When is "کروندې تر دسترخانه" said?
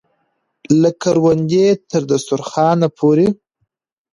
1.01-2.87